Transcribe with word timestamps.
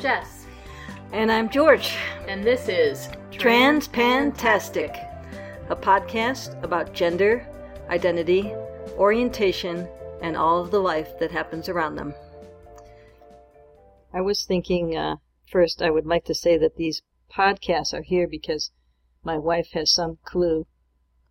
Jess, 0.00 0.46
And 1.12 1.30
I'm 1.30 1.50
George. 1.50 1.94
and 2.26 2.42
this 2.42 2.68
is 2.68 3.10
Transpantastic, 3.32 4.96
a 5.68 5.76
podcast 5.76 6.62
about 6.62 6.94
gender, 6.94 7.46
identity, 7.90 8.50
orientation, 8.96 9.86
and 10.22 10.38
all 10.38 10.58
of 10.58 10.70
the 10.70 10.80
life 10.80 11.18
that 11.18 11.30
happens 11.30 11.68
around 11.68 11.96
them. 11.96 12.14
I 14.14 14.22
was 14.22 14.44
thinking, 14.44 14.96
uh, 14.96 15.16
first, 15.46 15.82
I 15.82 15.90
would 15.90 16.06
like 16.06 16.24
to 16.24 16.34
say 16.34 16.56
that 16.56 16.76
these 16.76 17.02
podcasts 17.30 17.92
are 17.92 18.02
here 18.02 18.26
because 18.26 18.70
my 19.22 19.36
wife 19.36 19.72
has 19.72 19.92
some 19.92 20.18
clue 20.24 20.66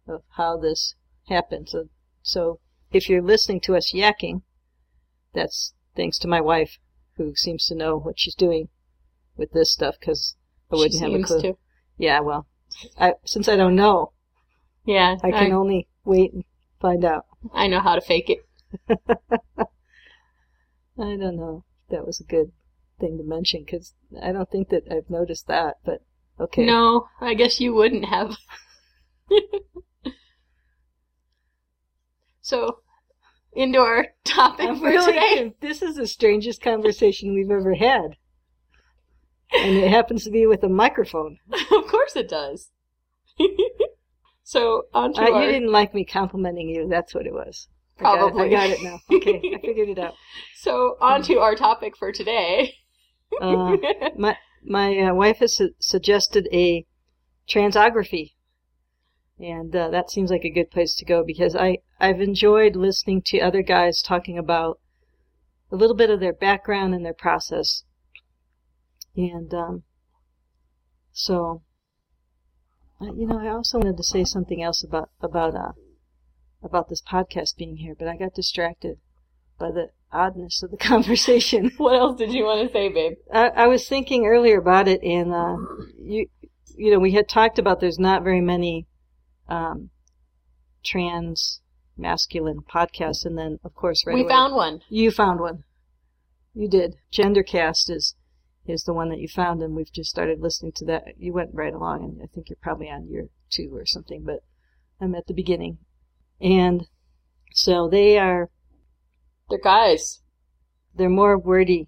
of 0.08 0.22
how 0.38 0.58
this 0.58 0.94
happens. 1.28 1.72
So, 1.72 1.90
so 2.22 2.60
if 2.92 3.10
you're 3.10 3.22
listening 3.22 3.62
to 3.62 3.76
us 3.76 3.94
yakking, 3.94 4.44
that's 5.34 5.74
thanks 5.96 6.20
to 6.20 6.28
my 6.28 6.40
wife, 6.40 6.78
who 7.20 7.36
seems 7.36 7.66
to 7.68 7.76
know 7.76 7.98
what 8.00 8.18
she's 8.18 8.34
doing 8.34 8.70
with 9.38 9.52
this 9.52 9.72
stuff 9.72 9.98
because 10.00 10.36
I 10.72 10.76
wouldn't 10.78 11.02
have 11.02 11.12
a 11.12 11.14
seems 11.14 11.28
clue. 11.28 11.42
to. 11.42 11.58
Yeah, 11.98 12.22
well, 12.22 12.48
I, 12.98 13.16
since 13.26 13.50
I 13.50 13.58
don't 13.58 13.76
know, 13.76 14.14
Yeah, 14.86 15.18
I 15.22 15.32
can 15.32 15.52
only 15.52 15.88
wait 16.06 16.34
and 16.34 16.46
find 16.80 17.04
out. 17.04 17.26
I 17.54 17.68
know 17.68 17.82
how 17.82 17.96
to 17.96 18.02
fake 18.02 18.30
it. 18.30 18.40
I 20.98 21.16
don't 21.16 21.36
know 21.36 21.66
if 21.88 21.92
that 21.92 22.06
was 22.08 22.20
a 22.20 22.24
good 22.24 22.54
thing 23.00 23.18
to 23.18 23.24
mention 23.24 23.64
because 23.66 23.94
I 24.22 24.32
don't 24.32 24.50
think 24.50 24.70
that 24.70 24.84
I've 24.90 25.10
noticed 25.10 25.48
that, 25.48 25.76
but 25.84 26.02
okay. 26.40 26.66
No, 26.66 27.08
I 27.20 27.34
guess 27.34 27.60
you 27.60 27.74
wouldn't 27.74 28.06
have. 28.06 28.38
so, 32.42 32.80
into 33.54 33.80
our 33.80 34.08
topic 34.24 34.68
I'm 34.68 34.80
for 34.80 34.86
really, 34.88 35.14
today. 35.14 35.54
this 35.62 35.82
is 35.82 35.96
the 35.96 36.08
strangest 36.08 36.62
conversation 36.62 37.34
we've 37.34 37.52
ever 37.52 37.74
had. 37.76 38.18
And 39.52 39.78
it 39.78 39.90
happens 39.90 40.24
to 40.26 40.32
be 40.32 40.46
with 40.46 40.64
a 40.64 40.70
microphone. 40.70 41.40
of 41.72 41.88
course 41.88 42.16
it 42.16 42.30
does. 42.30 42.70
so, 44.44 44.84
onto 44.94 45.22
Uh, 45.22 45.32
our... 45.32 45.44
you 45.44 45.52
didn't 45.52 45.72
like 45.72 45.94
me 45.94 46.06
complimenting 46.06 46.70
you. 46.70 46.88
That's 46.88 47.16
what 47.16 47.26
it 47.26 47.34
was. 47.34 47.68
I 48.00 48.04
got 48.04 48.18
Probably. 48.18 48.48
I 48.48 48.50
got 48.50 48.70
it, 48.70 48.84
now. 48.84 49.00
Okay, 49.12 49.42
I 49.56 49.60
figured 49.60 49.90
it 49.90 50.00
out. 50.00 50.14
So, 50.56 50.98
onto 51.02 51.38
our 51.40 51.56
topic 51.56 51.98
for 51.98 52.12
today. 52.12 52.76
Uh, 53.42 53.78
my 54.18 54.38
my 54.64 54.98
uh, 55.00 55.14
wife 55.14 55.38
has 55.40 55.56
su- 55.56 55.74
suggested 55.80 56.48
a 56.54 56.86
transography, 57.48 58.32
and 59.40 59.76
uh, 59.76 59.90
that 59.90 60.12
seems 60.12 60.32
like 60.32 60.44
a 60.44 60.50
good 60.50 60.70
place 60.70 60.96
to 60.96 61.06
go 61.06 61.24
because 61.24 61.56
I 61.56 61.78
I've 62.00 62.22
enjoyed 62.22 62.76
listening 62.76 63.22
to 63.28 63.40
other 63.40 63.62
guys 63.62 64.02
talking 64.02 64.38
about 64.38 64.80
a 65.72 65.76
little 65.76 65.96
bit 65.96 66.10
of 66.10 66.20
their 66.20 66.34
background 66.34 66.94
and 66.94 67.06
their 67.06 67.14
process, 67.14 67.84
and 69.16 69.54
um, 69.54 69.84
so 71.12 71.62
you 73.00 73.26
know 73.28 73.40
I 73.40 73.50
also 73.50 73.78
wanted 73.78 73.98
to 73.98 74.04
say 74.04 74.24
something 74.24 74.62
else 74.62 74.84
about 74.84 75.10
about 75.22 75.56
uh 75.56 75.72
about 76.62 76.90
this 76.90 77.02
podcast 77.02 77.56
being 77.58 77.78
here, 77.78 77.96
but 77.98 78.08
I 78.08 78.18
got 78.18 78.34
distracted 78.34 78.98
by 79.58 79.72
the 79.72 79.90
oddness 80.12 80.62
of 80.64 80.72
the 80.72 80.78
conversation. 80.92 81.72
what 81.78 81.96
else 81.96 82.18
did 82.18 82.34
you 82.34 82.44
want 82.44 82.68
to 82.68 82.74
say, 82.74 82.90
babe? 82.90 83.14
I, 83.34 83.48
I 83.50 83.68
was 83.68 83.88
thinking 83.88 84.26
earlier 84.26 84.60
about 84.60 84.90
it, 84.90 85.02
and 85.02 85.34
uh, 85.34 85.56
you, 85.98 86.28
you 86.76 86.92
know, 86.92 87.00
we 87.00 87.14
had 87.14 87.30
talked 87.30 87.60
about 87.60 87.80
there's 87.80 88.00
not 88.00 88.24
very 88.24 88.42
many 88.42 88.88
um, 89.50 89.90
trans 90.86 91.62
masculine 91.98 92.60
podcasts, 92.62 93.26
and 93.26 93.38
then 93.38 93.60
of 93.64 93.74
course, 93.76 94.06
right 94.06 94.14
we 94.14 94.22
away, 94.22 94.30
found 94.30 94.56
one. 94.56 94.82
you 94.90 95.12
found 95.12 95.40
one. 95.40 95.64
You 96.54 96.70
did. 96.70 96.96
Gendercast 97.12 97.90
is 97.90 98.16
is 98.66 98.84
the 98.84 98.94
one 98.94 99.10
that 99.10 99.20
you 99.20 99.28
found, 99.28 99.62
and 99.62 99.76
we've 99.76 99.92
just 99.92 100.10
started 100.10 100.40
listening 100.40 100.72
to 100.76 100.86
that. 100.86 101.04
You 101.18 101.34
went 101.34 101.50
right 101.54 101.74
along, 101.74 102.04
and 102.04 102.22
I 102.24 102.28
think 102.34 102.50
you're 102.50 102.58
probably 102.62 102.88
on 102.90 103.08
year 103.10 103.28
two 103.50 103.72
or 103.74 103.86
something, 103.86 104.24
but 104.24 104.44
I'm 105.02 105.16
at 105.16 105.28
the 105.28 105.34
beginning, 105.34 105.80
and 106.40 106.88
so 107.52 107.90
they 107.90 108.18
are 108.18 108.50
They're 109.50 109.60
guys. 109.64 110.22
they're 110.96 111.10
more 111.10 111.38
wordy 111.38 111.88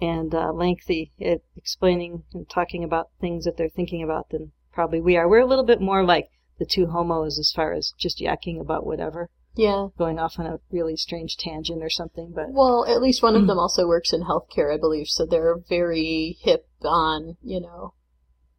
and 0.00 0.34
uh, 0.34 0.52
lengthy 0.52 1.12
at 1.20 1.40
explaining 1.56 2.24
and 2.34 2.48
talking 2.50 2.82
about 2.82 3.10
things 3.20 3.44
that 3.44 3.56
they're 3.56 3.68
thinking 3.68 4.02
about 4.02 4.28
than 4.30 4.50
probably 4.72 5.00
we 5.00 5.16
are. 5.16 5.28
We're 5.28 5.38
a 5.40 5.46
little 5.46 5.64
bit 5.64 5.80
more 5.80 6.02
like 6.04 6.28
the 6.58 6.66
two 6.66 6.86
homos 6.86 7.38
as 7.38 7.52
far 7.54 7.72
as 7.72 7.92
just 7.98 8.18
yakking 8.20 8.60
about 8.60 8.86
whatever, 8.86 9.30
Yeah. 9.54 9.88
going 9.98 10.18
off 10.18 10.38
on 10.38 10.46
a 10.46 10.60
really 10.70 10.96
strange 10.96 11.36
tangent 11.36 11.82
or 11.82 11.90
something. 11.90 12.32
But 12.34 12.52
Well, 12.52 12.84
at 12.86 13.02
least 13.02 13.22
one 13.22 13.34
of 13.36 13.46
them 13.46 13.58
also 13.64 13.86
works 13.86 14.12
in 14.12 14.22
healthcare, 14.22 14.72
I 14.72 14.78
believe, 14.78 15.08
so 15.08 15.26
they're 15.26 15.56
very 15.68 16.36
hip 16.40 16.68
on, 16.82 17.36
you 17.42 17.60
know, 17.60 17.94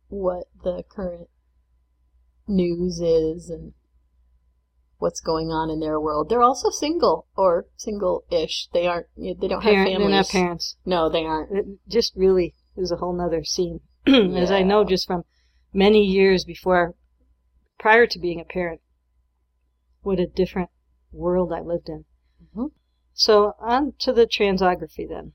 what 0.09 0.45
the 0.63 0.83
current 0.89 1.29
news 2.47 2.99
is 3.01 3.49
and 3.49 3.73
what's 4.97 5.19
going 5.19 5.51
on 5.51 5.69
in 5.69 5.79
their 5.79 5.99
world. 5.99 6.29
They're 6.29 6.41
also 6.41 6.69
single 6.69 7.27
or 7.35 7.65
single-ish. 7.75 8.69
They 8.73 8.87
aren't. 8.87 9.07
They 9.17 9.33
don't 9.47 9.61
have 9.61 9.73
families. 9.73 9.97
they're 9.97 10.09
not 10.09 10.29
parents. 10.29 10.75
No, 10.85 11.09
they 11.09 11.25
aren't. 11.25 11.51
It 11.51 11.65
just 11.87 12.15
really 12.15 12.53
is 12.77 12.91
a 12.91 12.97
whole 12.97 13.13
nother 13.13 13.43
scene. 13.43 13.81
as 14.07 14.51
I 14.51 14.63
know 14.63 14.83
just 14.83 15.07
from 15.07 15.23
many 15.73 16.03
years 16.03 16.45
before, 16.45 16.95
prior 17.77 18.07
to 18.07 18.19
being 18.19 18.39
a 18.39 18.45
parent, 18.45 18.81
what 20.01 20.19
a 20.19 20.27
different 20.27 20.69
world 21.11 21.51
I 21.53 21.61
lived 21.61 21.89
in. 21.89 22.05
Mhm. 22.55 22.71
So 23.13 23.55
on 23.59 23.93
to 23.99 24.13
the 24.13 24.27
transography 24.27 25.07
then. 25.07 25.33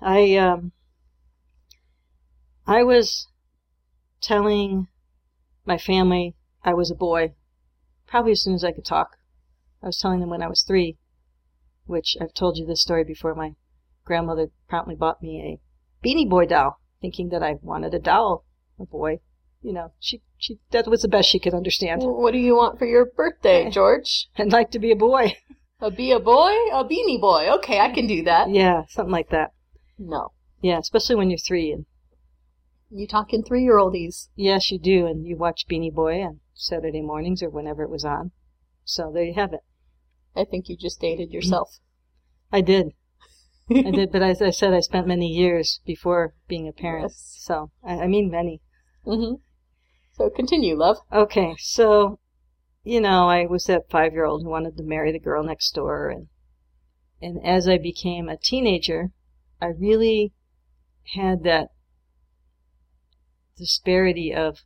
I 0.00 0.36
um 0.36 0.72
I 2.66 2.82
was 2.82 3.28
telling 4.20 4.88
my 5.64 5.78
family 5.78 6.34
I 6.62 6.74
was 6.74 6.90
a 6.90 6.96
boy, 6.96 7.34
probably 8.06 8.32
as 8.32 8.42
soon 8.42 8.54
as 8.54 8.64
I 8.64 8.72
could 8.72 8.84
talk. 8.84 9.18
I 9.82 9.86
was 9.86 9.98
telling 9.98 10.20
them 10.20 10.30
when 10.30 10.42
I 10.42 10.48
was 10.48 10.62
three, 10.62 10.98
which 11.84 12.16
I've 12.20 12.34
told 12.34 12.58
you 12.58 12.66
this 12.66 12.82
story 12.82 13.04
before. 13.04 13.34
My 13.34 13.54
grandmother 14.04 14.50
promptly 14.68 14.96
bought 14.96 15.22
me 15.22 15.40
a 15.42 15.60
Beanie 16.04 16.28
Boy 16.28 16.46
doll, 16.46 16.80
thinking 17.00 17.28
that 17.28 17.42
I 17.42 17.54
wanted 17.62 17.94
a 17.94 17.98
doll, 17.98 18.44
a 18.78 18.84
boy. 18.84 19.20
You 19.66 19.72
know, 19.72 19.90
she 19.98 20.22
she 20.38 20.60
that 20.70 20.86
was 20.86 21.02
the 21.02 21.08
best 21.08 21.28
she 21.28 21.40
could 21.40 21.52
understand. 21.52 22.00
What 22.04 22.30
do 22.30 22.38
you 22.38 22.54
want 22.54 22.78
for 22.78 22.86
your 22.86 23.04
birthday. 23.04 23.68
George? 23.78 24.28
I'd 24.38 24.52
like 24.52 24.70
to 24.70 24.78
be 24.78 24.92
a 24.92 24.96
boy. 24.96 25.38
A 25.80 25.90
be 25.90 26.12
a 26.12 26.20
boy? 26.20 26.52
A 26.72 26.84
beanie 26.84 27.20
boy. 27.20 27.50
Okay, 27.56 27.80
I 27.80 27.90
can 27.92 28.06
do 28.06 28.22
that. 28.22 28.48
Yeah, 28.48 28.84
something 28.88 29.10
like 29.10 29.30
that. 29.30 29.50
No. 29.98 30.30
Yeah, 30.62 30.78
especially 30.78 31.16
when 31.16 31.30
you're 31.30 31.46
three 31.46 31.72
and 31.72 31.84
You 32.90 33.08
talking 33.08 33.42
three-year-oldies. 33.42 34.28
Yes, 34.36 34.70
you 34.70 34.78
do, 34.78 35.04
and 35.04 35.26
you 35.26 35.36
watch 35.36 35.66
Beanie 35.68 35.92
Boy 35.92 36.22
on 36.22 36.40
Saturday 36.54 37.02
mornings 37.02 37.42
or 37.42 37.50
whenever 37.50 37.82
it 37.82 37.90
was 37.90 38.04
on. 38.04 38.30
So 38.84 39.10
there 39.12 39.24
you 39.24 39.34
have 39.34 39.52
it. 39.52 39.64
I 40.36 40.44
think 40.44 40.68
you 40.68 40.76
just 40.76 41.00
dated 41.00 41.32
yourself. 41.32 41.80
I 42.52 42.60
did. 42.60 42.92
I 43.68 43.90
did, 43.90 44.12
but 44.12 44.22
as 44.22 44.40
I 44.40 44.50
said, 44.50 44.72
I 44.72 44.80
spent 44.80 45.08
many 45.08 45.26
years 45.26 45.80
before 45.84 46.34
being 46.46 46.68
a 46.68 46.72
parent. 46.72 47.10
Yes. 47.10 47.36
So, 47.40 47.72
I, 47.82 48.04
I 48.04 48.06
mean 48.06 48.30
many. 48.30 48.62
hmm 49.04 49.34
So 50.16 50.30
continue, 50.30 50.76
love. 50.76 50.96
Okay, 51.12 51.56
so, 51.58 52.18
you 52.82 53.02
know, 53.02 53.28
I 53.28 53.44
was 53.44 53.64
that 53.64 53.90
five 53.90 54.14
year 54.14 54.24
old 54.24 54.42
who 54.42 54.48
wanted 54.48 54.78
to 54.78 54.82
marry 54.82 55.12
the 55.12 55.18
girl 55.18 55.44
next 55.44 55.74
door, 55.74 56.08
and, 56.08 56.28
and 57.20 57.44
as 57.44 57.68
I 57.68 57.76
became 57.76 58.26
a 58.26 58.38
teenager, 58.38 59.10
I 59.60 59.66
really 59.66 60.32
had 61.14 61.42
that 61.42 61.68
disparity 63.58 64.32
of 64.34 64.60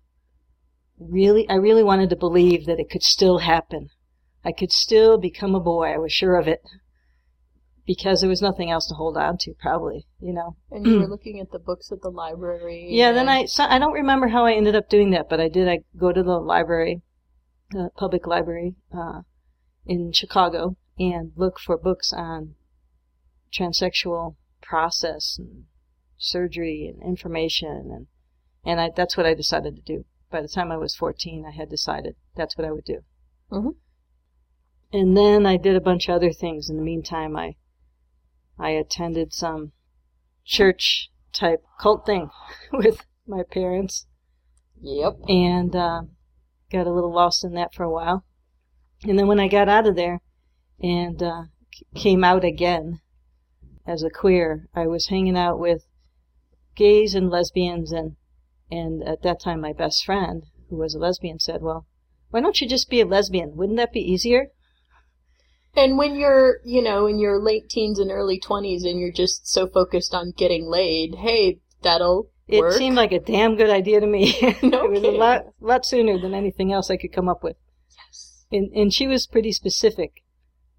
really, 1.00 1.48
I 1.48 1.54
really 1.54 1.82
wanted 1.82 2.10
to 2.10 2.16
believe 2.16 2.66
that 2.66 2.78
it 2.78 2.88
could 2.88 3.02
still 3.02 3.38
happen. 3.38 3.88
I 4.44 4.52
could 4.52 4.70
still 4.70 5.18
become 5.18 5.56
a 5.56 5.60
boy, 5.60 5.92
I 5.92 5.98
was 5.98 6.12
sure 6.12 6.36
of 6.36 6.46
it. 6.46 6.62
Because 7.92 8.20
there 8.20 8.30
was 8.30 8.40
nothing 8.40 8.70
else 8.70 8.86
to 8.86 8.94
hold 8.94 9.16
on 9.16 9.36
to, 9.38 9.52
probably, 9.54 10.06
you 10.20 10.32
know. 10.32 10.54
And 10.70 10.86
you 10.86 11.00
were 11.00 11.08
looking 11.14 11.40
at 11.40 11.50
the 11.50 11.58
books 11.58 11.90
at 11.90 12.02
the 12.02 12.08
library. 12.08 12.86
Yeah, 12.88 13.10
then 13.10 13.28
I 13.28 13.46
so 13.46 13.64
I 13.64 13.80
don't 13.80 14.00
remember 14.02 14.28
how 14.28 14.46
I 14.46 14.52
ended 14.52 14.76
up 14.76 14.88
doing 14.88 15.10
that, 15.10 15.28
but 15.28 15.40
I 15.40 15.48
did. 15.48 15.68
I 15.68 15.80
go 15.96 16.12
to 16.12 16.22
the 16.22 16.38
library, 16.38 17.02
uh, 17.76 17.88
public 17.96 18.28
library 18.28 18.76
uh, 18.96 19.22
in 19.84 20.12
Chicago, 20.12 20.76
and 21.00 21.32
look 21.34 21.58
for 21.58 21.76
books 21.76 22.12
on 22.12 22.54
transsexual 23.52 24.36
process 24.62 25.36
and 25.36 25.64
surgery 26.16 26.86
and 26.86 27.02
information, 27.02 27.90
and 27.92 28.06
and 28.64 28.80
I, 28.80 28.90
that's 28.94 29.16
what 29.16 29.26
I 29.26 29.34
decided 29.34 29.74
to 29.74 29.82
do. 29.82 30.04
By 30.30 30.42
the 30.42 30.54
time 30.56 30.70
I 30.70 30.76
was 30.76 30.94
14, 30.94 31.44
I 31.44 31.50
had 31.50 31.68
decided 31.68 32.14
that's 32.36 32.56
what 32.56 32.68
I 32.68 32.70
would 32.70 32.84
do. 32.84 33.00
Mhm. 33.50 33.74
And 34.92 35.16
then 35.16 35.44
I 35.44 35.56
did 35.56 35.74
a 35.74 35.80
bunch 35.80 36.08
of 36.08 36.14
other 36.14 36.32
things. 36.32 36.70
In 36.70 36.76
the 36.76 36.84
meantime, 36.84 37.36
I 37.36 37.56
I 38.60 38.70
attended 38.70 39.32
some 39.32 39.72
church 40.44 41.10
type 41.32 41.64
cult 41.80 42.04
thing 42.04 42.30
with 42.72 43.06
my 43.26 43.42
parents 43.42 44.06
Yep. 44.82 45.20
and 45.28 45.74
uh, 45.74 46.02
got 46.70 46.86
a 46.86 46.92
little 46.92 47.12
lost 47.12 47.44
in 47.44 47.52
that 47.54 47.74
for 47.74 47.84
a 47.84 47.90
while. 47.90 48.24
And 49.04 49.18
then 49.18 49.26
when 49.26 49.40
I 49.40 49.48
got 49.48 49.68
out 49.68 49.86
of 49.86 49.96
there 49.96 50.20
and 50.78 51.22
uh, 51.22 51.42
came 51.94 52.22
out 52.22 52.44
again 52.44 53.00
as 53.86 54.02
a 54.02 54.10
queer, 54.10 54.68
I 54.74 54.86
was 54.86 55.08
hanging 55.08 55.36
out 55.36 55.58
with 55.58 55.86
gays 56.76 57.14
and 57.14 57.30
lesbians 57.30 57.92
and 57.92 58.16
and 58.70 59.02
at 59.02 59.22
that 59.22 59.40
time 59.40 59.60
my 59.60 59.72
best 59.72 60.04
friend 60.04 60.44
who 60.68 60.76
was 60.76 60.94
a 60.94 60.98
lesbian 60.98 61.40
said, 61.40 61.60
"Well, 61.60 61.86
why 62.30 62.40
don't 62.40 62.60
you 62.60 62.68
just 62.68 62.88
be 62.88 63.00
a 63.00 63.06
lesbian? 63.06 63.56
Wouldn't 63.56 63.78
that 63.78 63.92
be 63.92 64.00
easier?" 64.00 64.52
And 65.76 65.96
when 65.96 66.16
you're, 66.16 66.58
you 66.64 66.82
know, 66.82 67.06
in 67.06 67.18
your 67.18 67.38
late 67.40 67.68
teens 67.68 67.98
and 67.98 68.10
early 68.10 68.40
20s 68.40 68.84
and 68.84 68.98
you're 68.98 69.12
just 69.12 69.46
so 69.46 69.66
focused 69.68 70.14
on 70.14 70.32
getting 70.36 70.66
laid, 70.66 71.14
hey, 71.16 71.60
that'll 71.82 72.28
It 72.48 72.60
work. 72.60 72.72
seemed 72.72 72.96
like 72.96 73.12
a 73.12 73.20
damn 73.20 73.56
good 73.56 73.70
idea 73.70 74.00
to 74.00 74.06
me. 74.06 74.34
No 74.62 74.84
it 74.84 74.90
was 74.90 75.02
a 75.04 75.10
lot 75.10 75.46
lot 75.60 75.86
sooner 75.86 76.18
than 76.18 76.34
anything 76.34 76.72
else 76.72 76.90
I 76.90 76.96
could 76.96 77.12
come 77.12 77.28
up 77.28 77.42
with. 77.44 77.56
Yes. 77.96 78.44
And 78.50 78.70
and 78.74 78.92
she 78.92 79.06
was 79.06 79.26
pretty 79.28 79.52
specific 79.52 80.24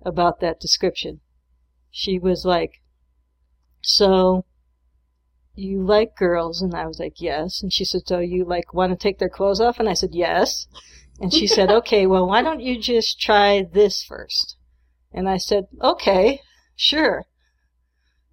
about 0.06 0.40
that 0.42 0.60
description. 0.60 1.22
She 1.90 2.20
was 2.20 2.44
like, 2.46 2.82
"So 3.82 4.46
you 5.56 5.84
like 5.84 6.16
girls?" 6.18 6.62
And 6.62 6.74
I 6.76 6.86
was 6.86 7.00
like, 7.00 7.22
"Yes." 7.22 7.62
And 7.62 7.72
she 7.72 7.86
said, 7.86 8.02
"So 8.06 8.20
you 8.20 8.44
like 8.46 8.74
want 8.74 8.92
to 8.92 8.98
take 8.98 9.20
their 9.20 9.30
clothes 9.30 9.62
off?" 9.62 9.80
And 9.80 9.88
I 9.88 9.94
said, 9.94 10.14
"Yes." 10.14 10.68
And 11.20 11.34
she 11.34 11.48
said, 11.48 11.72
"Okay, 11.80 12.06
well, 12.08 12.28
why 12.28 12.42
don't 12.42 12.60
you 12.62 12.78
just 12.80 13.20
try 13.22 13.64
this 13.64 14.04
first? 14.04 14.58
And 15.14 15.28
I 15.30 15.38
said, 15.38 15.68
"Okay, 15.82 16.42
sure. 16.76 17.26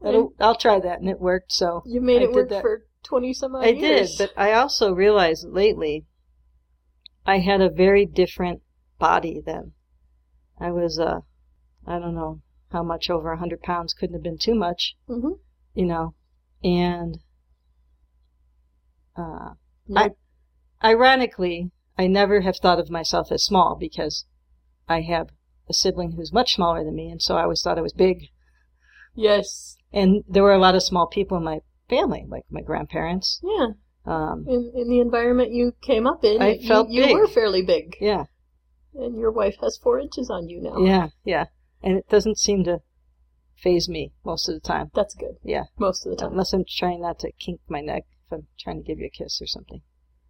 I'll 0.02 0.54
try 0.54 0.78
that." 0.78 1.00
And 1.00 1.08
it 1.08 1.20
worked. 1.20 1.52
So 1.52 1.82
You 1.84 2.00
made 2.00 2.22
it 2.22 2.32
work 2.32 2.50
that. 2.50 2.62
for 2.62 2.84
20 3.02 3.32
some 3.32 3.54
odd 3.54 3.64
years. 3.64 3.76
I 3.76 3.80
did, 3.80 4.10
but 4.19 4.32
I 4.40 4.52
also 4.52 4.92
realized 4.92 5.46
lately 5.48 6.06
I 7.26 7.38
had 7.38 7.60
a 7.60 7.69
very 7.69 8.06
different 8.06 8.62
body 8.98 9.40
then. 9.44 9.72
I 10.58 10.70
was, 10.70 10.98
uh, 10.98 11.20
I 11.86 11.98
don't 11.98 12.14
know 12.14 12.40
how 12.70 12.82
much 12.82 13.10
over 13.10 13.32
a 13.32 13.38
hundred 13.38 13.62
pounds 13.62 13.94
couldn't 13.94 14.14
have 14.14 14.22
been 14.22 14.38
too 14.38 14.54
much, 14.54 14.96
hmm 15.06 15.32
you 15.75 15.84
know, 15.84 16.14
and, 16.64 17.19
uh, 19.16 19.54
No, 19.86 20.16
ironically, 20.82 21.70
I 21.96 22.06
never 22.06 22.40
have 22.40 22.56
thought 22.56 22.80
of 22.80 22.90
myself 22.90 23.30
as 23.30 23.44
small 23.44 23.76
because 23.76 24.25
I 24.88 25.02
have 25.02 25.28
a 25.69 25.75
sibling 25.75 26.12
who's 26.12 26.32
much 26.32 26.55
smaller 26.55 26.85
than 26.85 26.94
me, 26.97 27.11
and 27.11 27.20
so 27.23 27.37
I 27.37 27.43
always 27.43 27.62
thought 27.62 27.79
I 27.79 27.82
was 27.82 27.93
big. 27.93 28.29
yes. 29.15 29.76
And 29.93 30.23
there 30.29 30.43
were 30.43 30.53
a 30.53 30.59
lot 30.59 30.75
of 30.75 30.82
small 30.82 31.06
people 31.06 31.37
in 31.38 31.44
my 31.44 31.61
family, 31.88 32.25
like 32.29 32.44
my 32.50 32.61
grandparents. 32.61 33.41
Yeah. 33.43 33.69
Um, 34.05 34.44
In, 34.47 34.73
in 34.75 34.88
the 34.88 35.00
environment 35.00 35.50
you 35.53 35.73
came 35.81 36.06
up 36.06 36.25
in, 36.25 36.41
I 36.43 36.55
you, 36.56 36.69
felt 36.69 36.91
you 36.91 37.03
big. 37.05 37.15
were 37.17 37.26
fairly 37.26 37.62
big. 37.62 37.97
yeah, 38.00 38.25
And 38.94 39.17
your 39.19 39.31
wife 39.31 39.56
has 39.62 39.79
four 39.82 39.99
inches 39.99 40.29
on 40.31 40.49
you 40.49 40.61
now. 40.61 40.79
Yeah, 40.85 41.09
yeah. 41.25 41.47
And 41.82 41.97
it 41.97 42.09
doesn't 42.09 42.38
seem 42.38 42.64
to 42.64 42.81
phase 43.56 43.88
me 43.88 44.12
most 44.25 44.49
of 44.49 44.55
the 44.55 44.61
time. 44.61 44.91
That's 44.94 45.14
good. 45.14 45.37
Yeah. 45.43 45.64
Most 45.79 46.05
of 46.06 46.11
the 46.11 46.17
time. 46.17 46.32
Unless 46.32 46.53
I'm 46.53 46.64
trying 46.69 47.00
not 47.03 47.19
to 47.21 47.32
kink 47.32 47.61
my 47.69 47.81
neck 47.81 48.05
if 48.26 48.32
I'm 48.32 48.47
trying 48.59 48.82
to 48.82 48.87
give 48.87 48.99
you 48.99 49.06
a 49.06 49.11
kiss 49.11 49.41
or 49.43 49.47
something. 49.47 49.81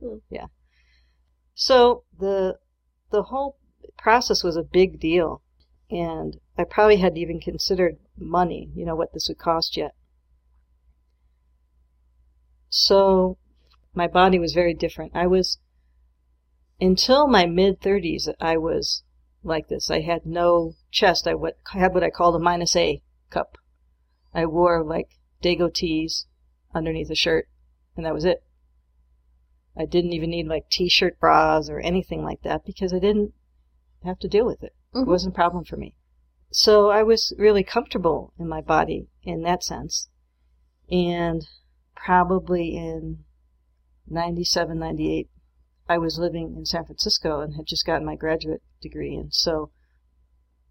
Hmm. 0.01 0.19
Yeah. 0.31 0.47
So 1.55 2.05
the 2.19 2.59
the 3.11 3.25
whole 3.25 3.59
process 3.97 4.43
was 4.43 4.57
a 4.57 4.63
big 4.63 5.01
deal. 5.01 5.43
And 5.91 6.39
I 6.57 6.65
probably 6.65 6.97
hadn't 6.97 7.19
even 7.19 7.41
considered 7.41 7.99
money, 8.17 8.71
you 8.75 8.85
know, 8.85 8.95
what 8.95 9.13
this 9.13 9.29
would 9.29 9.39
cost 9.39 9.77
yet. 9.77 9.95
So 12.69 13.39
my 13.95 14.07
body 14.07 14.39
was 14.39 14.53
very 14.53 14.75
different. 14.75 15.13
I 15.15 15.27
was 15.27 15.59
until 16.81 17.27
my 17.27 17.47
mid 17.47 17.81
30s 17.81 18.29
I 18.41 18.57
was 18.57 19.03
like 19.43 19.69
this. 19.69 19.91
I 19.91 20.01
had 20.01 20.27
no 20.27 20.75
chest. 20.91 21.27
I 21.27 21.35
had 21.73 21.95
what 21.95 22.05
I 22.05 22.11
called 22.11 22.37
a 22.37 22.39
minus 22.39 22.77
A 22.77 23.03
cup. 23.31 23.57
I 24.35 24.47
wore 24.47 24.85
like 24.85 25.19
Dago 25.43 25.73
tees 25.73 26.27
underneath 26.75 27.11
a 27.11 27.15
shirt, 27.15 27.49
and 27.97 28.05
that 28.05 28.15
was 28.15 28.25
it. 28.25 28.43
I 29.77 29.85
didn't 29.85 30.13
even 30.13 30.31
need 30.31 30.49
like 30.49 30.69
t-shirt 30.69 31.21
bras 31.21 31.71
or 31.71 31.79
anything 31.81 32.25
like 32.25 32.43
that 32.43 32.65
because 32.65 32.93
I 32.93 32.99
didn't 32.99 33.33
have 34.05 34.19
to 34.21 34.29
deal 34.29 34.47
with 34.47 34.63
it. 34.63 34.75
It 34.95 34.99
Mhm. 34.99 35.07
wasn't 35.07 35.35
a 35.35 35.37
problem 35.37 35.65
for 35.65 35.77
me. 35.77 35.95
So 36.51 36.91
I 36.91 37.03
was 37.03 37.35
really 37.39 37.63
comfortable 37.63 38.33
in 38.39 38.49
my 38.49 38.61
body 38.61 39.09
in 39.23 39.43
that 39.43 39.63
sense. 39.63 40.09
And 40.91 41.47
probably 41.95 42.77
in 42.77 43.25
97, 44.07 44.79
98, 44.79 45.29
I 45.89 45.99
was 45.99 46.19
living 46.19 46.55
in 46.57 46.65
San 46.65 46.85
Francisco 46.85 47.41
and 47.41 47.55
had 47.57 47.67
just 47.67 47.85
gotten 47.85 48.07
my 48.07 48.17
graduate 48.17 48.63
degree. 48.81 49.15
And 49.17 49.35
so 49.35 49.71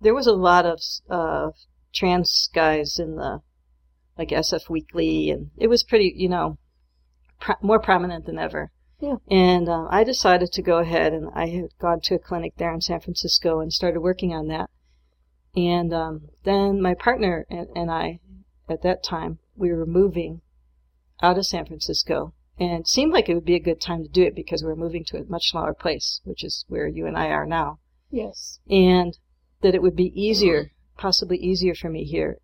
there 0.01 0.15
was 0.15 0.27
a 0.27 0.33
lot 0.33 0.65
of 0.65 0.79
uh, 1.09 1.51
trans 1.93 2.49
guys 2.53 2.97
in 2.99 3.15
the, 3.15 3.41
like 4.17 4.29
SF 4.31 4.69
Weekly, 4.69 5.29
and 5.29 5.51
it 5.57 5.67
was 5.67 5.83
pretty, 5.83 6.13
you 6.15 6.29
know, 6.29 6.57
pro- 7.39 7.55
more 7.61 7.79
prominent 7.79 8.25
than 8.25 8.39
ever. 8.39 8.71
Yeah. 8.99 9.17
And 9.29 9.69
uh, 9.69 9.85
I 9.89 10.03
decided 10.03 10.51
to 10.53 10.61
go 10.61 10.79
ahead, 10.79 11.13
and 11.13 11.29
I 11.33 11.47
had 11.49 11.69
gone 11.79 12.01
to 12.01 12.15
a 12.15 12.19
clinic 12.19 12.53
there 12.57 12.73
in 12.73 12.81
San 12.81 12.99
Francisco 12.99 13.59
and 13.59 13.71
started 13.71 13.99
working 13.99 14.33
on 14.33 14.47
that. 14.47 14.69
And 15.55 15.93
um, 15.93 16.29
then 16.43 16.81
my 16.81 16.93
partner 16.93 17.45
and, 17.49 17.67
and 17.75 17.91
I, 17.91 18.19
at 18.69 18.81
that 18.83 19.03
time, 19.03 19.39
we 19.55 19.71
were 19.71 19.85
moving 19.85 20.41
out 21.21 21.37
of 21.37 21.45
San 21.45 21.65
Francisco, 21.65 22.33
and 22.59 22.81
it 22.81 22.87
seemed 22.87 23.13
like 23.13 23.29
it 23.29 23.35
would 23.35 23.45
be 23.45 23.55
a 23.55 23.59
good 23.59 23.81
time 23.81 24.03
to 24.03 24.09
do 24.09 24.23
it 24.23 24.35
because 24.35 24.63
we 24.63 24.69
were 24.69 24.75
moving 24.75 25.03
to 25.05 25.17
a 25.17 25.25
much 25.25 25.49
smaller 25.49 25.73
place, 25.73 26.21
which 26.23 26.43
is 26.43 26.65
where 26.67 26.87
you 26.87 27.05
and 27.05 27.17
I 27.17 27.27
are 27.27 27.45
now, 27.45 27.79
Yes. 28.09 28.59
and 28.69 29.17
that 29.61 29.75
it 29.75 29.81
would 29.81 29.95
be 29.95 30.11
easier, 30.19 30.71
possibly 30.97 31.37
easier 31.37 31.73
for 31.75 31.89
me 31.89 32.03
here 32.03 32.39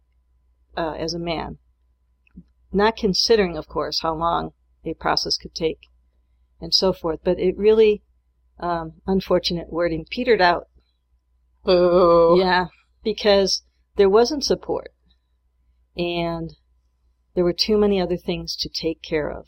uh, 0.77 0.93
as 0.93 1.13
a 1.13 1.19
man. 1.19 1.57
Not 2.71 2.95
considering, 2.95 3.57
of 3.57 3.67
course, 3.67 4.01
how 4.01 4.15
long 4.15 4.53
a 4.83 4.93
process 4.95 5.37
could 5.37 5.53
take 5.53 5.89
and 6.63 6.73
so 6.73 6.93
forth, 6.93 7.19
but 7.23 7.37
it 7.39 7.57
really, 7.57 8.01
um, 8.57 8.93
unfortunate 9.05 9.71
wording, 9.71 10.05
petered 10.09 10.41
out 10.41 10.69
Boo. 11.65 12.37
yeah, 12.39 12.67
because 13.03 13.63
there 13.97 14.09
wasn't 14.09 14.45
support, 14.45 14.93
and 15.97 16.55
there 17.35 17.43
were 17.43 17.53
too 17.53 17.77
many 17.77 17.99
other 17.99 18.15
things 18.15 18.55
to 18.55 18.69
take 18.69 19.01
care 19.01 19.29
of, 19.29 19.47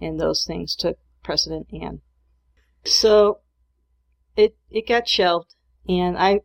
and 0.00 0.20
those 0.20 0.44
things 0.44 0.76
took 0.76 0.98
precedent. 1.24 1.68
And 1.72 2.00
so 2.84 3.40
it 4.36 4.54
it 4.70 4.86
got 4.86 5.08
shelved, 5.08 5.54
and 5.88 6.18
I 6.18 6.40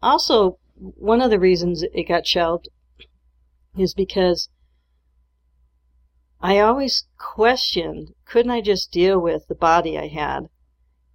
also 0.00 0.58
one 0.76 1.20
of 1.20 1.30
the 1.30 1.40
reasons 1.40 1.82
it 1.82 2.08
got 2.08 2.26
shelved 2.26 2.68
is 3.76 3.92
because 3.92 4.48
I 6.40 6.58
always 6.58 7.06
questioned 7.18 8.12
couldn't 8.34 8.50
I 8.50 8.60
just 8.62 8.90
deal 8.90 9.20
with 9.20 9.46
the 9.46 9.54
body 9.54 9.96
I 9.96 10.08
had 10.08 10.48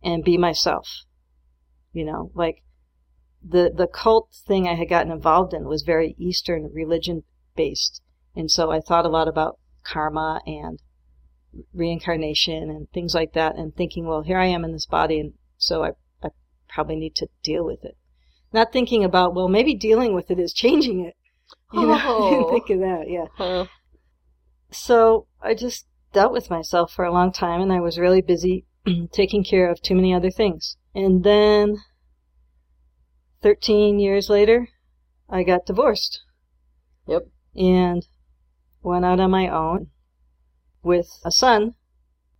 and 0.02 0.24
be 0.24 0.38
myself, 0.38 0.88
you 1.92 2.06
know, 2.06 2.32
like 2.34 2.64
the 3.44 3.70
the 3.76 3.88
cult 3.88 4.30
thing 4.48 4.70
I 4.70 4.76
had 4.76 4.88
gotten 4.88 5.12
involved 5.12 5.54
in 5.54 5.66
was 5.68 5.82
very 5.82 6.16
Eastern 6.18 6.72
religion 6.74 7.24
based, 7.58 8.02
and 8.38 8.50
so 8.50 8.72
I 8.72 8.80
thought 8.80 9.06
a 9.06 9.10
lot 9.10 9.28
about 9.28 9.60
karma 9.84 10.40
and 10.46 10.80
reincarnation 11.74 12.70
and 12.70 12.90
things 12.94 13.14
like 13.14 13.34
that, 13.34 13.58
and 13.58 13.76
thinking, 13.76 14.08
well, 14.08 14.22
here 14.22 14.38
I 14.38 14.46
am 14.46 14.64
in 14.64 14.72
this 14.72 14.86
body, 14.86 15.20
and 15.20 15.34
so 15.58 15.84
I 15.84 15.90
I 16.24 16.30
probably 16.70 16.96
need 16.96 17.16
to 17.18 17.28
deal 17.44 17.66
with 17.66 17.84
it. 17.84 17.98
Not 18.54 18.72
thinking 18.72 19.04
about, 19.04 19.36
well, 19.36 19.50
maybe 19.50 19.76
dealing 19.76 20.14
with 20.16 20.32
it 20.32 20.40
is 20.40 20.54
changing 20.54 21.04
it. 21.04 21.18
You 21.74 21.86
know, 21.86 21.94
I 21.96 22.30
didn't 22.30 22.46
Oh. 22.46 22.50
think 22.50 22.70
of 22.70 22.80
that. 22.80 23.10
Yeah. 23.10 23.26
Huh. 23.36 23.66
So 24.72 25.28
I 25.42 25.54
just 25.54 25.86
dealt 26.14 26.34
with 26.34 26.50
myself 26.50 26.92
for 26.92 27.06
a 27.06 27.12
long 27.12 27.32
time, 27.32 27.62
and 27.62 27.72
I 27.72 27.80
was 27.80 28.00
really 28.00 28.22
busy 28.22 28.66
taking 29.12 29.44
care 29.44 29.70
of 29.70 29.82
too 29.82 29.96
many 29.96 30.14
other 30.14 30.32
things. 30.32 30.78
And 30.96 31.24
then, 31.24 31.78
13 33.42 34.00
years 34.00 34.30
later, 34.30 34.70
I 35.30 35.44
got 35.44 35.66
divorced 35.66 36.22
Yep. 37.08 37.28
and 37.56 38.06
went 38.82 39.06
out 39.06 39.20
on 39.20 39.32
my 39.32 39.48
own 39.48 39.88
with 40.84 41.08
a 41.24 41.32
son. 41.32 41.76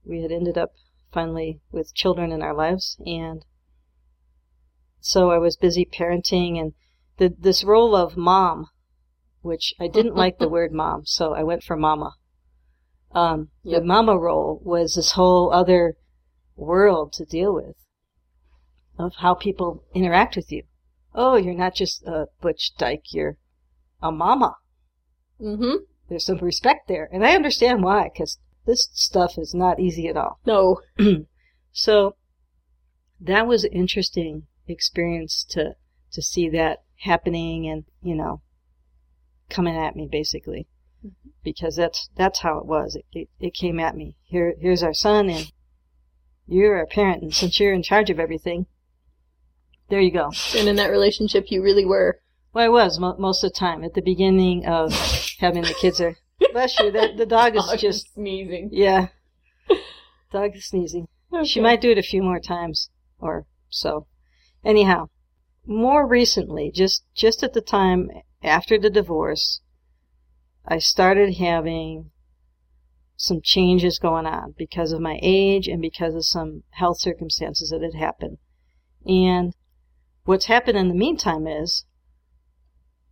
We 0.04 0.22
had 0.22 0.32
ended 0.32 0.58
up 0.58 0.74
finally 1.12 1.62
with 1.72 1.94
children 1.94 2.32
in 2.32 2.42
our 2.42 2.54
lives, 2.54 2.98
and 3.06 3.46
so 5.00 5.32
I 5.32 5.38
was 5.38 5.56
busy 5.56 5.86
parenting 5.86 6.60
and 6.60 6.74
the, 7.18 7.34
this 7.38 7.64
role 7.64 7.96
of 7.96 8.18
mom, 8.18 8.68
which 9.42 9.74
I 9.80 9.88
didn't 9.88 10.16
like 10.16 10.40
the 10.40 10.50
word 10.58 10.72
mom, 10.72 11.06
so 11.06 11.34
I 11.34 11.44
went 11.44 11.64
for 11.64 11.76
mama. 11.76 12.16
Um, 13.12 13.50
Yep. 13.64 13.82
The 13.82 13.86
mama 13.88 14.18
role 14.18 14.62
was 14.64 14.96
this 14.96 15.14
whole 15.14 15.52
other 15.52 15.96
world 16.56 17.14
to 17.14 17.26
deal 17.26 17.54
with 17.54 17.76
of 18.98 19.14
how 19.18 19.34
people 19.34 19.84
interact 19.94 20.36
with 20.36 20.52
you. 20.52 20.64
Oh, 21.16 21.36
you're 21.36 21.54
not 21.54 21.74
just 21.74 22.04
a 22.04 22.28
butch 22.42 22.72
dyke, 22.78 23.14
you're 23.14 23.38
a 24.02 24.12
mama 24.12 24.56
Mm-hmm. 25.42 25.84
there's 26.10 26.26
some 26.26 26.38
respect 26.40 26.88
there. 26.90 27.08
And 27.14 27.26
I 27.26 27.34
understand 27.34 27.82
why, 27.82 28.10
because 28.14 28.40
this 28.66 28.90
stuff 28.92 29.38
is 29.38 29.54
not 29.54 29.80
easy 29.80 30.08
at 30.08 30.18
all. 30.18 30.40
No. 30.46 30.82
So 31.72 32.16
that 33.22 33.48
was 33.48 33.64
an 33.64 33.72
interesting 33.72 34.48
experience 34.68 35.46
to, 35.52 35.76
to 36.12 36.22
see 36.22 36.50
that 36.50 36.80
happening 37.04 37.68
and, 37.68 37.86
you 38.02 38.16
know, 38.16 38.42
coming 39.50 39.78
at 39.78 39.96
me 39.96 40.08
basically. 40.12 40.68
Because 41.44 41.76
that's 41.76 42.10
that's 42.16 42.40
how 42.40 42.58
it 42.58 42.66
was. 42.66 42.96
It, 42.96 43.06
it, 43.12 43.30
it 43.40 43.54
came 43.54 43.80
at 43.80 43.96
me. 43.96 44.16
Here 44.24 44.56
here's 44.60 44.84
our 44.84 44.94
son, 44.94 45.30
and 45.30 45.52
you're 46.48 46.80
a 46.80 46.88
parent, 46.88 47.22
and 47.24 47.34
since 47.34 47.60
you're 47.60 47.74
in 47.74 47.84
charge 47.84 48.10
of 48.10 48.20
everything, 48.20 48.66
there 49.90 50.02
you 50.02 50.12
go. 50.12 50.32
And 50.56 50.68
in 50.68 50.76
that 50.78 50.92
relationship, 50.92 51.46
you 51.50 51.62
really 51.64 51.86
were. 51.86 52.20
Well, 52.54 52.66
I 52.66 52.70
was 52.70 53.00
mo- 53.00 53.16
most 53.20 53.44
of 53.44 53.52
the 53.52 53.60
time 53.60 53.84
at 53.84 53.94
the 53.94 54.02
beginning 54.02 54.66
of 54.66 54.94
having 55.40 55.62
the 55.64 55.76
kids. 55.80 56.00
There, 56.00 56.18
bless 56.52 56.80
you. 56.80 56.92
The, 56.92 57.14
the 57.16 57.26
dog 57.26 57.56
is 57.56 57.66
Dog 57.70 57.80
just 57.80 58.14
sneezing. 58.14 58.70
yeah. 58.72 59.08
Dog 60.32 60.56
is 60.56 60.68
sneezing. 60.68 61.08
She 61.44 61.60
might 61.62 61.82
do 61.82 61.92
it 61.92 61.98
a 61.98 62.04
few 62.04 62.24
more 62.24 62.40
times 62.40 62.90
or 63.20 63.46
so. 63.70 64.08
Anyhow, 64.64 65.10
more 65.66 66.08
recently, 66.08 66.72
just 66.74 67.04
just 67.16 67.44
at 67.44 67.54
the 67.54 67.62
time 67.62 68.10
after 68.44 68.78
the 68.80 68.90
divorce, 68.90 69.62
I 70.72 70.78
started 70.78 71.38
having 71.38 72.12
some 73.18 73.42
changes 73.42 73.98
going 73.98 74.28
on 74.28 74.54
because 74.56 74.92
of 74.92 75.02
my 75.02 75.20
age 75.22 75.68
and 75.68 75.82
because 75.82 76.14
of 76.14 76.26
some 76.26 76.64
health 76.70 77.00
circumstances 77.00 77.72
that 77.72 77.82
had 77.82 77.96
happened. 77.96 78.38
And 79.06 79.56
what's 80.26 80.46
happened 80.46 80.78
in 80.78 80.88
the 80.88 80.94
meantime 80.94 81.48
is 81.48 81.86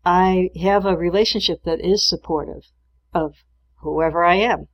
I 0.05 0.51
have 0.61 0.85
a 0.85 0.95
relationship 0.95 1.63
that 1.63 1.81
is 1.81 2.07
supportive 2.07 2.63
of 3.11 3.33
whoever 3.81 4.23
I 4.23 4.35
am. 4.35 4.67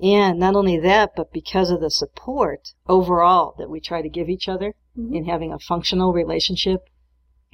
And 0.00 0.38
not 0.38 0.54
only 0.54 0.78
that, 0.78 1.10
but 1.16 1.32
because 1.32 1.70
of 1.72 1.80
the 1.80 1.90
support 1.90 2.74
overall 2.86 3.56
that 3.58 3.68
we 3.68 3.80
try 3.80 4.02
to 4.02 4.08
give 4.08 4.28
each 4.28 4.48
other 4.48 4.74
Mhm. 4.96 5.16
in 5.16 5.24
having 5.24 5.52
a 5.52 5.58
functional 5.58 6.12
relationship, 6.12 6.88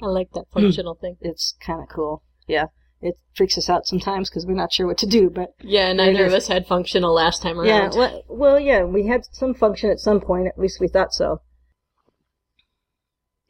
I 0.01 0.05
like 0.05 0.31
that 0.33 0.49
functional 0.53 0.93
thing. 0.93 1.17
it's 1.19 1.55
kind 1.59 1.81
of 1.81 1.89
cool. 1.89 2.21
Yeah. 2.47 2.67
It 3.01 3.17
freaks 3.35 3.57
us 3.57 3.69
out 3.69 3.85
sometimes 3.85 4.29
because 4.29 4.45
we're 4.45 4.53
not 4.53 4.73
sure 4.73 4.87
what 4.87 4.97
to 4.99 5.05
do, 5.05 5.29
but 5.29 5.53
Yeah, 5.61 5.91
neither 5.93 6.25
of 6.25 6.33
us 6.33 6.47
had 6.47 6.65
functional 6.65 7.13
last 7.13 7.41
time 7.41 7.59
around. 7.59 7.67
yeah, 7.67 7.89
well, 7.95 8.23
well, 8.27 8.59
yeah, 8.59 8.83
we 8.83 9.07
had 9.07 9.25
some 9.31 9.53
function 9.53 9.89
at 9.89 9.99
some 9.99 10.21
point, 10.21 10.47
at 10.47 10.57
least 10.57 10.79
we 10.79 10.87
thought 10.87 11.13
so. 11.13 11.41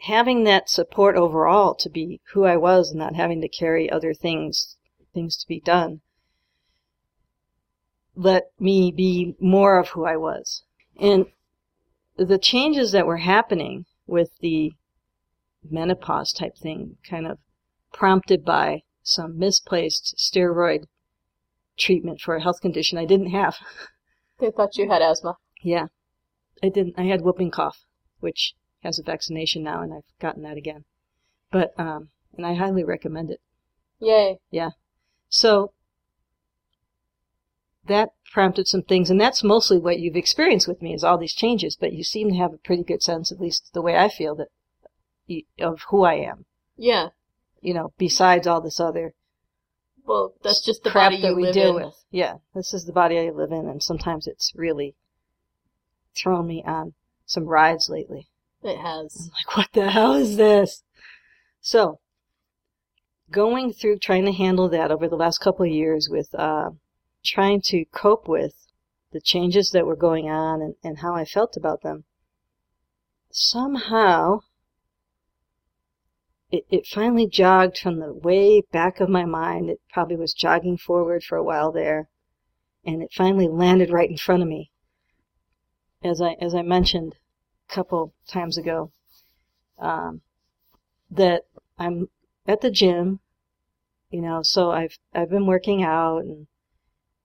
Having 0.01 0.43
that 0.43 0.69
support 0.69 1.15
overall 1.15 1.73
to 1.75 1.89
be 1.89 2.21
who 2.33 2.43
I 2.43 2.57
was 2.57 2.89
and 2.91 2.99
not 2.99 3.15
having 3.15 3.41
to 3.41 3.47
carry 3.47 3.89
other 3.89 4.13
things, 4.13 4.75
things 5.13 5.37
to 5.37 5.47
be 5.47 5.59
done, 5.59 6.01
let 8.15 8.45
me 8.59 8.91
be 8.91 9.35
more 9.39 9.79
of 9.79 9.89
who 9.89 10.05
I 10.05 10.17
was. 10.17 10.63
And 10.99 11.27
the 12.17 12.37
changes 12.37 12.91
that 12.91 13.07
were 13.07 13.17
happening 13.17 13.85
with 14.07 14.29
the 14.39 14.73
menopause 15.69 16.31
type 16.31 16.57
thing 16.57 16.97
kind 17.09 17.25
of 17.27 17.39
prompted 17.91 18.45
by 18.45 18.83
some 19.05 19.37
misplaced 19.37 20.15
steroid 20.17 20.85
treatment 21.77 22.19
for 22.19 22.35
a 22.35 22.41
health 22.41 22.59
condition 22.59 22.97
I 22.97 23.05
didn't 23.05 23.31
have. 23.31 23.57
They 24.37 24.51
thought 24.51 24.77
you 24.77 24.89
had 24.89 25.01
asthma. 25.01 25.37
Yeah. 25.61 25.87
I 26.61 26.67
didn't. 26.67 26.95
I 26.97 27.03
had 27.03 27.21
whooping 27.21 27.51
cough, 27.51 27.85
which 28.19 28.53
has 28.83 28.99
a 28.99 29.03
vaccination 29.03 29.63
now, 29.63 29.81
and 29.81 29.93
I've 29.93 30.19
gotten 30.19 30.43
that 30.43 30.57
again. 30.57 30.83
But, 31.53 31.73
um, 31.79 32.09
and 32.35 32.45
I 32.45 32.55
highly 32.55 32.83
recommend 32.83 33.31
it. 33.31 33.39
Yay. 34.01 34.39
Yeah. 34.51 34.71
So, 35.29 35.71
that 37.87 38.09
prompted 38.33 38.67
some 38.67 38.81
things, 38.81 39.09
and 39.09 39.21
that's 39.21 39.41
mostly 39.41 39.77
what 39.77 39.99
you've 39.99 40.17
experienced 40.17 40.67
with 40.67 40.81
me 40.81 40.93
is 40.93 41.05
all 41.05 41.17
these 41.17 41.33
changes, 41.33 41.77
but 41.79 41.93
you 41.93 42.03
seem 42.03 42.31
to 42.31 42.37
have 42.37 42.53
a 42.53 42.57
pretty 42.57 42.83
good 42.83 43.01
sense, 43.01 43.31
at 43.31 43.39
least 43.39 43.69
the 43.73 43.81
way 43.81 43.95
I 43.95 44.09
feel, 44.09 44.35
that 44.35 44.49
of 45.61 45.81
who 45.89 46.03
I 46.03 46.15
am. 46.15 46.45
Yeah. 46.75 47.11
You 47.65 47.73
know, 47.73 47.93
besides 47.97 48.45
all 48.45 48.61
this 48.61 48.79
other 48.79 49.13
Well, 50.05 50.35
that's 50.43 50.63
just 50.63 50.83
the 50.83 50.91
crap 50.91 51.11
body 51.11 51.21
that 51.23 51.29
you 51.29 51.35
we 51.35 51.43
live 51.43 51.53
deal 51.53 51.77
in. 51.77 51.85
with. 51.85 51.95
Yeah, 52.11 52.35
this 52.53 52.73
is 52.75 52.85
the 52.85 52.93
body 52.93 53.17
I 53.17 53.31
live 53.31 53.51
in, 53.51 53.67
and 53.67 53.81
sometimes 53.81 54.27
it's 54.27 54.51
really 54.55 54.95
thrown 56.15 56.45
me 56.45 56.63
on 56.65 56.93
some 57.25 57.45
rides 57.45 57.89
lately. 57.89 58.29
It 58.61 58.77
has. 58.77 59.15
I'm 59.19 59.31
like, 59.33 59.57
what 59.57 59.69
the 59.73 59.89
hell 59.89 60.13
is 60.13 60.37
this? 60.37 60.83
So, 61.59 61.99
going 63.31 63.73
through 63.73 63.97
trying 63.97 64.25
to 64.25 64.31
handle 64.31 64.69
that 64.69 64.91
over 64.91 65.07
the 65.07 65.15
last 65.15 65.39
couple 65.39 65.65
of 65.65 65.71
years 65.71 66.07
with 66.09 66.29
uh, 66.35 66.69
trying 67.23 67.61
to 67.65 67.85
cope 67.85 68.27
with 68.27 68.53
the 69.11 69.21
changes 69.21 69.71
that 69.71 69.87
were 69.87 69.95
going 69.95 70.29
on 70.29 70.61
and, 70.61 70.75
and 70.83 70.99
how 70.99 71.15
I 71.15 71.25
felt 71.25 71.57
about 71.57 71.81
them, 71.81 72.03
somehow 73.31 74.41
it, 76.55 76.65
it 76.69 76.87
finally 76.87 77.27
jogged 77.27 77.77
from 77.77 77.99
the 77.99 78.13
way 78.13 78.61
back 78.71 78.99
of 78.99 79.09
my 79.09 79.25
mind. 79.25 79.69
It 79.69 79.81
probably 79.91 80.15
was 80.15 80.33
jogging 80.33 80.77
forward 80.77 81.23
for 81.23 81.37
a 81.37 81.43
while 81.43 81.71
there, 81.71 82.09
and 82.85 83.01
it 83.03 83.13
finally 83.13 83.47
landed 83.47 83.91
right 83.91 84.09
in 84.09 84.17
front 84.17 84.41
of 84.41 84.49
me. 84.49 84.71
As 86.03 86.21
I 86.21 86.35
as 86.39 86.55
I 86.55 86.61
mentioned 86.61 87.15
a 87.69 87.73
couple 87.73 88.13
times 88.27 88.57
ago, 88.57 88.91
um, 89.79 90.21
that 91.09 91.43
I'm 91.77 92.09
at 92.47 92.61
the 92.61 92.71
gym, 92.71 93.19
you 94.09 94.21
know, 94.21 94.41
so 94.43 94.71
I've 94.71 94.97
I've 95.13 95.29
been 95.29 95.47
working 95.47 95.83
out, 95.83 96.23
and 96.23 96.47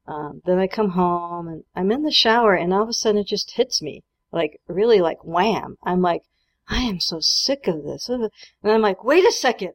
um, 0.06 0.42
then 0.44 0.58
I 0.58 0.66
come 0.66 0.90
home 0.90 1.46
and 1.46 1.64
I'm 1.76 1.92
in 1.92 2.02
the 2.02 2.10
shower, 2.10 2.54
and 2.54 2.72
all 2.72 2.82
of 2.82 2.88
a 2.88 2.92
sudden 2.92 3.20
it 3.20 3.26
just 3.26 3.52
hits 3.52 3.80
me 3.80 4.02
like 4.32 4.60
really 4.66 5.00
like 5.00 5.24
wham. 5.24 5.76
I'm 5.82 6.02
like, 6.02 6.22
I 6.70 6.82
am 6.82 7.00
so 7.00 7.18
sick 7.20 7.66
of 7.66 7.82
this, 7.82 8.08
and 8.08 8.30
I'm 8.62 8.80
like, 8.80 9.02
wait 9.02 9.26
a 9.26 9.32
second, 9.32 9.72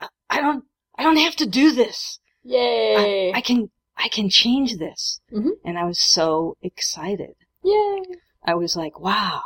I, 0.00 0.08
I 0.30 0.40
don't 0.40 0.64
I 0.96 1.02
don't 1.02 1.18
have 1.18 1.36
to 1.36 1.46
do 1.46 1.70
this. 1.72 2.18
I, 2.44 2.48
Yay. 2.48 3.32
I 3.34 3.40
can 3.42 3.70
I 3.96 4.08
can 4.08 4.30
change 4.30 4.78
this, 4.78 5.20
Mhm. 5.30 5.50
and 5.64 5.78
I 5.78 5.84
was 5.84 6.00
so 6.00 6.56
excited. 6.62 7.34
Yay. 7.62 8.00
I 8.42 8.54
was 8.54 8.74
like, 8.74 8.98
wow, 8.98 9.42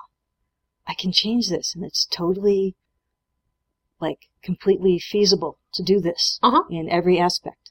I 0.87 0.95
can 0.95 1.11
change 1.11 1.49
this, 1.49 1.75
and 1.75 1.85
it's 1.85 2.07
totally, 2.07 2.76
like, 4.00 4.28
completely 4.42 4.99
feasible 5.00 5.59
to 5.75 5.83
do 5.83 6.00
this 6.00 6.38
Uh-huh. 6.42 6.62
in 6.71 6.88
every 6.88 7.19
aspect. 7.19 7.71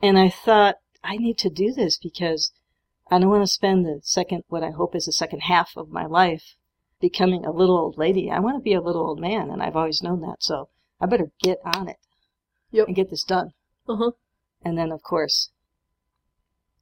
And 0.00 0.16
I 0.18 0.28
thought, 0.28 0.76
I 1.02 1.16
need 1.16 1.38
to 1.38 1.50
do 1.50 1.72
this 1.72 1.98
because 1.98 2.52
I 3.10 3.18
don't 3.18 3.30
want 3.30 3.42
to 3.42 3.52
spend 3.52 3.84
the 3.84 4.00
second, 4.04 4.44
what 4.48 4.62
I 4.62 4.70
hope 4.70 4.94
is 4.94 5.06
the 5.06 5.12
second 5.12 5.40
half 5.40 5.76
of 5.76 5.88
my 5.88 6.06
life 6.06 6.54
becoming 7.00 7.44
a 7.44 7.50
little 7.52 7.76
old 7.78 7.96
lady. 7.98 8.30
I 8.30 8.40
want 8.40 8.56
to 8.56 8.62
be 8.62 8.74
a 8.74 8.80
little 8.80 9.02
old 9.06 9.20
man, 9.20 9.50
and 9.50 9.62
I've 9.62 9.76
always 9.76 10.02
known 10.02 10.20
that, 10.22 10.36
so 10.40 10.68
I 11.00 11.06
better 11.06 11.30
get 11.42 11.58
on 11.64 11.88
it 11.88 11.96
Yep. 12.72 12.86
and 12.88 12.96
get 12.96 13.10
this 13.10 13.24
done. 13.24 13.52
Uh-huh. 13.88 14.12
And 14.62 14.76
then, 14.76 14.92
of 14.92 15.02
course, 15.02 15.50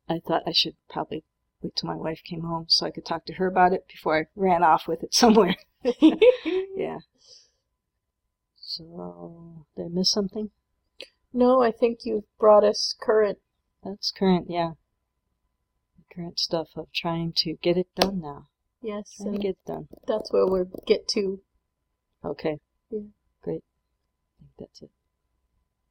I 0.09 0.19
thought 0.19 0.43
I 0.47 0.53
should 0.53 0.75
probably 0.91 1.25
wait 1.63 1.77
till 1.77 1.89
my 1.89 1.97
wife 1.97 2.21
came 2.25 2.43
home 2.43 2.67
so 2.69 2.87
I 2.87 2.91
could 2.91 3.05
talk 3.05 3.25
to 3.27 3.35
her 3.35 3.47
about 3.47 3.73
it 3.73 3.87
before 3.89 4.19
I 4.19 4.25
ran 4.35 4.63
off 4.63 4.89
with 4.89 5.03
it 5.03 5.15
somewhere. 5.23 5.57
yeah. 6.01 6.99
So, 8.57 9.65
did 9.77 9.87
I 9.87 9.89
miss 9.89 10.11
something? 10.11 10.51
no, 11.33 11.63
I 11.63 11.71
think 11.71 12.01
you've 12.05 12.25
brought 12.39 12.65
us 12.65 12.95
current. 13.01 13.39
That's 13.85 14.11
current, 14.11 14.47
yeah. 14.51 14.73
Current 16.13 16.39
stuff 16.39 16.69
of 16.75 16.91
trying 16.93 17.33
to 17.39 17.55
get 17.63 17.77
it 17.77 17.87
done 17.95 18.21
now. 18.21 18.49
Yes, 18.83 19.15
Trying 19.17 19.31
to 19.31 19.35
and 19.35 19.43
get 19.43 19.57
done. 19.67 19.89
that's 20.07 20.33
where 20.33 20.47
we'll 20.47 20.71
get 20.87 21.09
to. 21.09 21.41
Okay. 22.25 22.59
Yeah. 22.91 23.01
Great. 23.43 23.63
I 24.41 24.45
think 24.45 24.53
that's 24.59 24.83
it. 24.83 24.91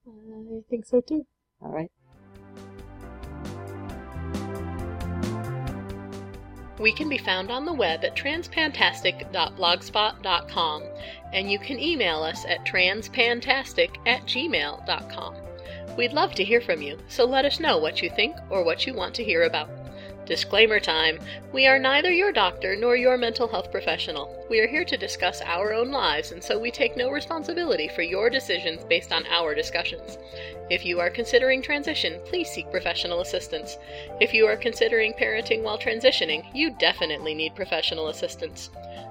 I 0.07 0.61
think 0.69 0.85
so 0.85 1.01
too. 1.01 1.25
All 1.61 1.71
right. 1.71 1.91
We 6.79 6.91
can 6.93 7.09
be 7.09 7.17
found 7.17 7.49
on 7.49 7.65
the 7.65 7.73
web 7.73 8.05
at 8.05 8.15
transpantastic.blogspot.com, 8.15 10.83
and 11.33 11.51
you 11.51 11.57
can 11.59 11.79
email 11.79 12.21
us 12.21 12.45
at 12.45 12.63
transpantastic 12.65 13.95
at 14.05 14.21
gmail.com. 14.27 15.35
We'd 15.97 16.13
love 16.13 16.35
to 16.35 16.43
hear 16.43 16.61
from 16.61 16.83
you, 16.83 16.99
so 17.07 17.25
let 17.25 17.45
us 17.45 17.59
know 17.59 17.79
what 17.79 18.03
you 18.03 18.11
think 18.11 18.35
or 18.51 18.63
what 18.63 18.85
you 18.85 18.93
want 18.93 19.15
to 19.15 19.23
hear 19.23 19.41
about. 19.43 19.71
Disclaimer 20.27 20.81
time 20.81 21.19
We 21.53 21.67
are 21.67 21.79
neither 21.79 22.11
your 22.11 22.33
doctor 22.33 22.75
nor 22.75 22.97
your 22.97 23.17
mental 23.17 23.47
health 23.47 23.71
professional. 23.71 24.45
We 24.49 24.59
are 24.59 24.67
here 24.67 24.83
to 24.83 24.97
discuss 24.97 25.41
our 25.41 25.71
own 25.71 25.89
lives, 25.89 26.33
and 26.33 26.43
so 26.43 26.59
we 26.59 26.69
take 26.69 26.97
no 26.97 27.09
responsibility 27.11 27.87
for 27.87 28.01
your 28.01 28.29
decisions 28.29 28.83
based 28.83 29.13
on 29.13 29.25
our 29.27 29.55
discussions. 29.55 30.17
If 30.69 30.83
you 30.83 30.99
are 30.99 31.09
considering 31.09 31.61
transition, 31.61 32.19
please 32.25 32.49
seek 32.49 32.69
professional 32.69 33.21
assistance. 33.21 33.77
If 34.19 34.33
you 34.33 34.45
are 34.47 34.57
considering 34.57 35.13
parenting 35.13 35.63
while 35.63 35.79
transitioning, 35.79 36.43
you 36.53 36.71
definitely 36.71 37.33
need 37.33 37.55
professional 37.55 38.09
assistance. 38.09 38.69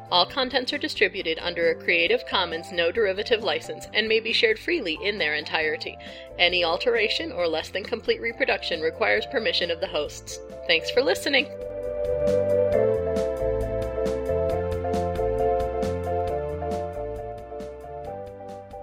All 0.08 0.24
contents 0.24 0.72
are 0.72 0.78
distributed 0.78 1.38
under 1.40 1.68
a 1.68 1.74
Creative 1.74 2.24
Commons 2.26 2.70
no 2.70 2.92
derivative 2.92 3.42
license 3.42 3.88
and 3.92 4.06
may 4.06 4.20
be 4.20 4.32
shared 4.32 4.56
freely 4.56 4.96
in 5.02 5.18
their 5.18 5.34
entirety. 5.34 5.98
Any 6.38 6.62
alteration 6.62 7.32
or 7.32 7.48
less 7.48 7.70
than 7.70 7.82
complete 7.82 8.20
reproduction 8.20 8.80
requires 8.80 9.26
permission 9.26 9.68
of 9.68 9.80
the 9.80 9.88
hosts. 9.88 10.38
Thanks 10.68 10.90
for 10.92 11.02
listening. 11.02 11.46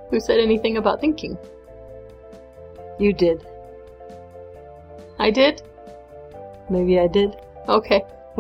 Who 0.10 0.20
said 0.20 0.40
anything 0.40 0.76
about 0.76 1.00
thinking? 1.00 1.38
You 3.00 3.14
did. 3.14 3.46
I 5.20 5.32
did? 5.32 5.62
Maybe 6.70 7.00
I 7.00 7.08
did. 7.08 7.36
Okay. 7.70 8.02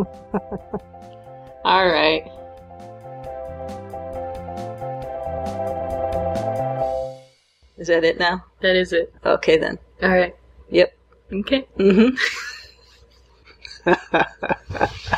All 1.63 1.87
right. 1.87 2.29
Is 7.83 7.89
that 7.89 8.05
it 8.05 8.17
now? 8.17 8.45
That 8.61 8.77
is 8.77 8.93
it. 8.93 9.13
Okay 9.25 9.57
then. 9.57 9.77
All 10.01 10.07
right. 10.07 10.33
Yep. 10.69 10.97
Okay. 11.33 11.67
Mm-hmm. 11.77 12.15